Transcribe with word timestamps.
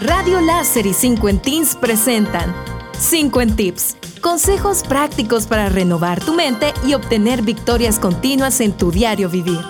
Radio 0.00 0.40
Láser 0.40 0.86
y 0.86 0.94
5 0.94 1.28
en 1.28 1.38
Teens 1.40 1.76
presentan 1.76 2.54
5 2.98 3.42
en 3.42 3.54
Tips. 3.54 3.96
Consejos 4.22 4.82
prácticos 4.82 5.46
para 5.46 5.68
renovar 5.68 6.24
tu 6.24 6.32
mente 6.32 6.72
y 6.86 6.94
obtener 6.94 7.42
victorias 7.42 7.98
continuas 7.98 8.62
en 8.62 8.72
tu 8.72 8.90
diario 8.90 9.28
vivir. 9.28 9.60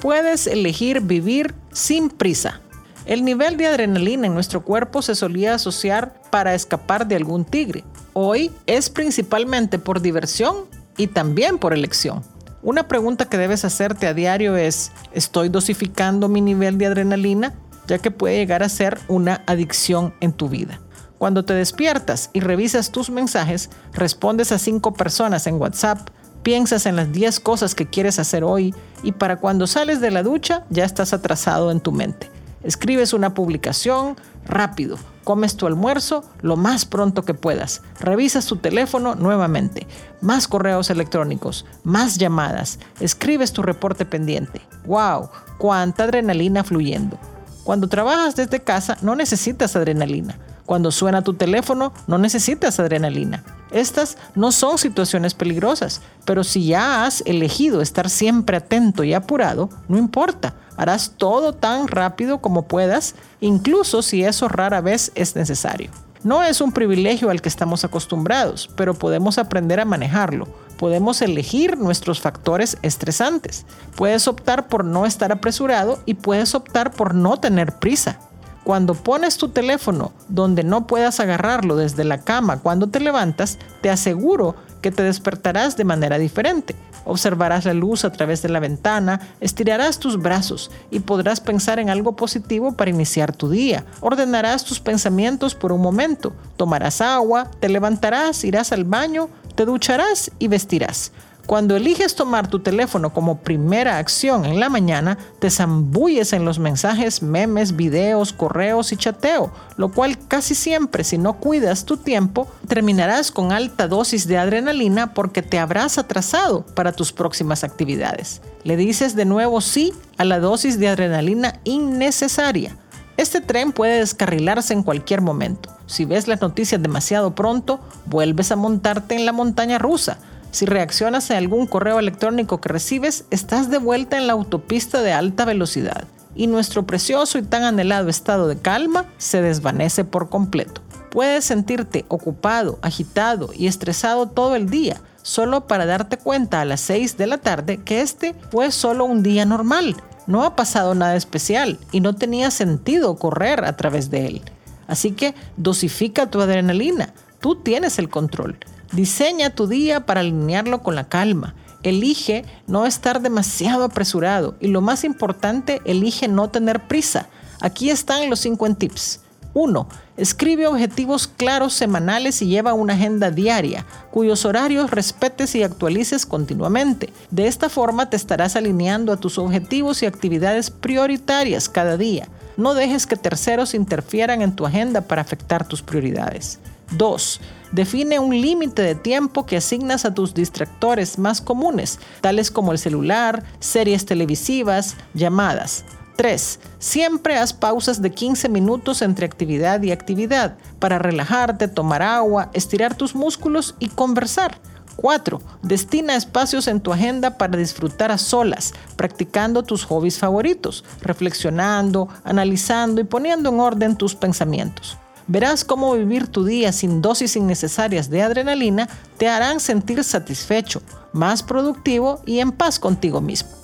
Puedes 0.00 0.46
elegir 0.46 1.00
vivir 1.00 1.56
sin 1.72 2.08
prisa. 2.08 2.60
El 3.04 3.24
nivel 3.24 3.56
de 3.56 3.66
adrenalina 3.66 4.28
en 4.28 4.34
nuestro 4.34 4.62
cuerpo 4.62 5.02
se 5.02 5.16
solía 5.16 5.54
asociar 5.54 6.22
para 6.30 6.54
escapar 6.54 7.08
de 7.08 7.16
algún 7.16 7.44
tigre. 7.44 7.82
Hoy 8.12 8.52
es 8.66 8.90
principalmente 8.90 9.80
por 9.80 10.02
diversión 10.02 10.66
y 10.96 11.08
también 11.08 11.58
por 11.58 11.72
elección. 11.72 12.22
Una 12.62 12.86
pregunta 12.86 13.28
que 13.28 13.38
debes 13.38 13.64
hacerte 13.64 14.06
a 14.06 14.14
diario 14.14 14.56
es, 14.56 14.92
¿estoy 15.12 15.48
dosificando 15.48 16.28
mi 16.28 16.40
nivel 16.40 16.78
de 16.78 16.86
adrenalina? 16.86 17.54
Ya 17.86 17.98
que 17.98 18.10
puede 18.10 18.36
llegar 18.36 18.62
a 18.62 18.68
ser 18.68 18.98
una 19.08 19.42
adicción 19.46 20.14
en 20.20 20.32
tu 20.32 20.48
vida. 20.48 20.80
Cuando 21.18 21.44
te 21.44 21.54
despiertas 21.54 22.30
y 22.32 22.40
revisas 22.40 22.90
tus 22.90 23.08
mensajes, 23.08 23.70
respondes 23.92 24.52
a 24.52 24.58
cinco 24.58 24.94
personas 24.94 25.46
en 25.46 25.54
WhatsApp, 25.54 26.10
piensas 26.42 26.86
en 26.86 26.96
las 26.96 27.12
10 27.12 27.40
cosas 27.40 27.74
que 27.74 27.86
quieres 27.86 28.18
hacer 28.18 28.44
hoy 28.44 28.74
y 29.02 29.12
para 29.12 29.36
cuando 29.36 29.66
sales 29.66 30.00
de 30.00 30.10
la 30.10 30.22
ducha 30.22 30.64
ya 30.70 30.84
estás 30.84 31.12
atrasado 31.12 31.70
en 31.70 31.80
tu 31.80 31.92
mente. 31.92 32.30
Escribes 32.62 33.12
una 33.12 33.34
publicación 33.34 34.16
rápido, 34.46 34.98
comes 35.24 35.56
tu 35.56 35.66
almuerzo 35.66 36.24
lo 36.42 36.56
más 36.56 36.84
pronto 36.84 37.22
que 37.22 37.34
puedas, 37.34 37.82
revisas 38.00 38.46
tu 38.46 38.56
teléfono 38.56 39.14
nuevamente, 39.14 39.86
más 40.20 40.48
correos 40.48 40.90
electrónicos, 40.90 41.64
más 41.82 42.18
llamadas, 42.18 42.78
escribes 43.00 43.52
tu 43.52 43.62
reporte 43.62 44.04
pendiente. 44.04 44.60
¡Wow! 44.86 45.30
¡Cuánta 45.58 46.04
adrenalina 46.04 46.64
fluyendo! 46.64 47.18
Cuando 47.64 47.88
trabajas 47.88 48.36
desde 48.36 48.60
casa 48.60 48.98
no 49.00 49.16
necesitas 49.16 49.74
adrenalina. 49.74 50.38
Cuando 50.66 50.90
suena 50.90 51.22
tu 51.22 51.34
teléfono 51.34 51.92
no 52.06 52.18
necesitas 52.18 52.78
adrenalina. 52.78 53.42
Estas 53.70 54.16
no 54.34 54.52
son 54.52 54.78
situaciones 54.78 55.34
peligrosas, 55.34 56.00
pero 56.24 56.44
si 56.44 56.66
ya 56.66 57.04
has 57.04 57.22
elegido 57.26 57.80
estar 57.80 58.08
siempre 58.08 58.58
atento 58.58 59.02
y 59.02 59.14
apurado, 59.14 59.70
no 59.88 59.98
importa. 59.98 60.54
Harás 60.76 61.12
todo 61.16 61.54
tan 61.54 61.88
rápido 61.88 62.38
como 62.38 62.68
puedas, 62.68 63.14
incluso 63.40 64.02
si 64.02 64.24
eso 64.24 64.48
rara 64.48 64.80
vez 64.80 65.10
es 65.14 65.34
necesario. 65.34 65.90
No 66.22 66.42
es 66.42 66.60
un 66.60 66.72
privilegio 66.72 67.30
al 67.30 67.42
que 67.42 67.48
estamos 67.48 67.84
acostumbrados, 67.84 68.70
pero 68.76 68.94
podemos 68.94 69.38
aprender 69.38 69.80
a 69.80 69.84
manejarlo. 69.84 70.48
Podemos 70.76 71.22
elegir 71.22 71.78
nuestros 71.78 72.20
factores 72.20 72.78
estresantes. 72.82 73.64
Puedes 73.96 74.28
optar 74.28 74.68
por 74.68 74.84
no 74.84 75.06
estar 75.06 75.32
apresurado 75.32 75.98
y 76.06 76.14
puedes 76.14 76.54
optar 76.54 76.90
por 76.90 77.14
no 77.14 77.38
tener 77.38 77.78
prisa. 77.78 78.18
Cuando 78.64 78.94
pones 78.94 79.36
tu 79.36 79.48
teléfono 79.48 80.12
donde 80.28 80.64
no 80.64 80.86
puedas 80.86 81.20
agarrarlo 81.20 81.76
desde 81.76 82.02
la 82.02 82.22
cama 82.22 82.60
cuando 82.60 82.86
te 82.88 82.98
levantas, 82.98 83.58
te 83.82 83.90
aseguro 83.90 84.56
que 84.80 84.90
te 84.90 85.02
despertarás 85.02 85.76
de 85.76 85.84
manera 85.84 86.18
diferente. 86.18 86.74
Observarás 87.04 87.66
la 87.66 87.74
luz 87.74 88.04
a 88.04 88.12
través 88.12 88.40
de 88.40 88.48
la 88.48 88.60
ventana, 88.60 89.20
estirarás 89.40 89.98
tus 89.98 90.20
brazos 90.20 90.70
y 90.90 91.00
podrás 91.00 91.40
pensar 91.40 91.78
en 91.78 91.90
algo 91.90 92.16
positivo 92.16 92.72
para 92.72 92.90
iniciar 92.90 93.36
tu 93.36 93.50
día. 93.50 93.84
Ordenarás 94.00 94.64
tus 94.64 94.80
pensamientos 94.80 95.54
por 95.54 95.72
un 95.72 95.82
momento, 95.82 96.32
tomarás 96.56 97.02
agua, 97.02 97.50
te 97.60 97.68
levantarás, 97.68 98.42
irás 98.44 98.72
al 98.72 98.84
baño, 98.84 99.28
te 99.54 99.64
ducharás 99.64 100.30
y 100.38 100.48
vestirás. 100.48 101.12
Cuando 101.46 101.76
eliges 101.76 102.14
tomar 102.14 102.48
tu 102.48 102.60
teléfono 102.60 103.12
como 103.12 103.40
primera 103.40 103.98
acción 103.98 104.46
en 104.46 104.60
la 104.60 104.70
mañana, 104.70 105.18
te 105.40 105.50
zambulles 105.50 106.32
en 106.32 106.46
los 106.46 106.58
mensajes, 106.58 107.22
memes, 107.22 107.76
videos, 107.76 108.32
correos 108.32 108.92
y 108.92 108.96
chateo, 108.96 109.52
lo 109.76 109.92
cual 109.92 110.16
casi 110.26 110.54
siempre 110.54 111.04
si 111.04 111.18
no 111.18 111.34
cuidas 111.34 111.84
tu 111.84 111.98
tiempo, 111.98 112.48
terminarás 112.66 113.30
con 113.30 113.52
alta 113.52 113.88
dosis 113.88 114.26
de 114.26 114.38
adrenalina 114.38 115.12
porque 115.12 115.42
te 115.42 115.58
habrás 115.58 115.98
atrasado 115.98 116.64
para 116.74 116.92
tus 116.92 117.12
próximas 117.12 117.62
actividades. 117.62 118.40
Le 118.62 118.78
dices 118.78 119.14
de 119.14 119.26
nuevo 119.26 119.60
sí 119.60 119.92
a 120.16 120.24
la 120.24 120.40
dosis 120.40 120.78
de 120.78 120.88
adrenalina 120.88 121.60
innecesaria. 121.64 122.78
Este 123.24 123.40
tren 123.40 123.72
puede 123.72 124.00
descarrilarse 124.00 124.74
en 124.74 124.82
cualquier 124.82 125.22
momento. 125.22 125.70
Si 125.86 126.04
ves 126.04 126.28
las 126.28 126.42
noticias 126.42 126.82
demasiado 126.82 127.34
pronto, 127.34 127.80
vuelves 128.04 128.52
a 128.52 128.56
montarte 128.56 129.14
en 129.14 129.24
la 129.24 129.32
montaña 129.32 129.78
rusa 129.78 130.18
si 130.50 130.66
reaccionas 130.66 131.30
a 131.30 131.38
algún 131.38 131.66
correo 131.66 131.98
electrónico 131.98 132.60
que 132.60 132.68
recibes, 132.68 133.24
estás 133.30 133.70
de 133.70 133.78
vuelta 133.78 134.18
en 134.18 134.26
la 134.26 134.34
autopista 134.34 135.00
de 135.00 135.12
alta 135.12 135.46
velocidad 135.46 136.04
y 136.36 136.46
nuestro 136.48 136.86
precioso 136.86 137.38
y 137.38 137.42
tan 137.42 137.64
anhelado 137.64 138.10
estado 138.10 138.46
de 138.46 138.58
calma 138.58 139.06
se 139.16 139.40
desvanece 139.40 140.04
por 140.04 140.28
completo. 140.28 140.80
Puedes 141.10 141.46
sentirte 141.46 142.04
ocupado, 142.08 142.78
agitado 142.82 143.50
y 143.52 143.66
estresado 143.66 144.28
todo 144.28 144.54
el 144.54 144.68
día, 144.68 145.00
solo 145.22 145.66
para 145.66 145.86
darte 145.86 146.18
cuenta 146.18 146.60
a 146.60 146.64
las 146.64 146.82
6 146.82 147.16
de 147.16 147.26
la 147.26 147.38
tarde 147.38 147.78
que 147.78 148.00
este 148.00 148.36
fue 148.52 148.70
solo 148.70 149.06
un 149.06 149.24
día 149.24 149.44
normal. 149.46 149.96
No 150.26 150.44
ha 150.44 150.56
pasado 150.56 150.94
nada 150.94 151.16
especial 151.16 151.78
y 151.92 152.00
no 152.00 152.14
tenía 152.14 152.50
sentido 152.50 153.16
correr 153.16 153.64
a 153.64 153.76
través 153.76 154.10
de 154.10 154.26
él. 154.26 154.42
Así 154.86 155.12
que 155.12 155.34
dosifica 155.56 156.30
tu 156.30 156.40
adrenalina. 156.40 157.12
Tú 157.40 157.56
tienes 157.56 157.98
el 157.98 158.08
control. 158.08 158.58
Diseña 158.92 159.50
tu 159.50 159.66
día 159.66 160.06
para 160.06 160.20
alinearlo 160.20 160.82
con 160.82 160.94
la 160.94 161.08
calma. 161.08 161.54
Elige 161.82 162.44
no 162.66 162.86
estar 162.86 163.20
demasiado 163.20 163.84
apresurado 163.84 164.56
y 164.60 164.68
lo 164.68 164.80
más 164.80 165.04
importante, 165.04 165.82
elige 165.84 166.28
no 166.28 166.48
tener 166.48 166.86
prisa. 166.86 167.28
Aquí 167.60 167.90
están 167.90 168.30
los 168.30 168.40
5 168.40 168.74
tips. 168.76 169.20
1. 169.54 169.88
Escribe 170.16 170.66
objetivos 170.66 171.26
claros 171.26 171.72
semanales 171.72 172.42
y 172.42 172.46
lleva 172.46 172.74
una 172.74 172.94
agenda 172.94 173.30
diaria, 173.30 173.86
cuyos 174.10 174.44
horarios 174.44 174.90
respetes 174.90 175.54
y 175.54 175.62
actualices 175.62 176.26
continuamente. 176.26 177.12
De 177.30 177.46
esta 177.46 177.68
forma 177.68 178.10
te 178.10 178.16
estarás 178.16 178.56
alineando 178.56 179.12
a 179.12 179.16
tus 179.16 179.38
objetivos 179.38 180.02
y 180.02 180.06
actividades 180.06 180.70
prioritarias 180.70 181.68
cada 181.68 181.96
día. 181.96 182.28
No 182.56 182.74
dejes 182.74 183.06
que 183.06 183.16
terceros 183.16 183.74
interfieran 183.74 184.42
en 184.42 184.54
tu 184.54 184.66
agenda 184.66 185.00
para 185.00 185.22
afectar 185.22 185.66
tus 185.66 185.82
prioridades. 185.82 186.60
2. 186.92 187.40
Define 187.72 188.18
un 188.18 188.40
límite 188.40 188.82
de 188.82 188.94
tiempo 188.94 189.46
que 189.46 189.56
asignas 189.56 190.04
a 190.04 190.14
tus 190.14 190.34
distractores 190.34 191.18
más 191.18 191.40
comunes, 191.40 191.98
tales 192.20 192.50
como 192.50 192.70
el 192.70 192.78
celular, 192.78 193.42
series 193.58 194.06
televisivas, 194.06 194.96
llamadas. 195.14 195.84
3. 196.16 196.60
Siempre 196.78 197.36
haz 197.36 197.52
pausas 197.52 198.00
de 198.00 198.10
15 198.10 198.48
minutos 198.48 199.02
entre 199.02 199.26
actividad 199.26 199.82
y 199.82 199.92
actividad 199.92 200.56
para 200.78 200.98
relajarte, 200.98 201.68
tomar 201.68 202.02
agua, 202.02 202.50
estirar 202.52 202.94
tus 202.94 203.14
músculos 203.14 203.74
y 203.78 203.88
conversar. 203.88 204.58
4. 204.96 205.40
Destina 205.62 206.14
espacios 206.14 206.68
en 206.68 206.80
tu 206.80 206.92
agenda 206.92 207.36
para 207.36 207.58
disfrutar 207.58 208.12
a 208.12 208.18
solas, 208.18 208.72
practicando 208.96 209.62
tus 209.62 209.84
hobbies 209.84 210.18
favoritos, 210.18 210.84
reflexionando, 211.00 212.08
analizando 212.22 213.00
y 213.00 213.04
poniendo 213.04 213.50
en 213.50 213.60
orden 213.60 213.96
tus 213.96 214.14
pensamientos. 214.14 214.96
Verás 215.26 215.64
cómo 215.64 215.94
vivir 215.94 216.28
tu 216.28 216.44
día 216.44 216.70
sin 216.70 217.00
dosis 217.00 217.36
innecesarias 217.36 218.10
de 218.10 218.22
adrenalina 218.22 218.88
te 219.16 219.28
harán 219.28 219.58
sentir 219.58 220.04
satisfecho, 220.04 220.82
más 221.12 221.42
productivo 221.42 222.20
y 222.26 222.40
en 222.40 222.52
paz 222.52 222.78
contigo 222.78 223.20
mismo. 223.22 223.63